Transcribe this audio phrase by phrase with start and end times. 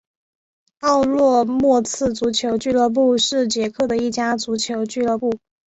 [0.79, 5.39] 奥洛莫茨足球俱乐部是捷克的一家足球俱乐部。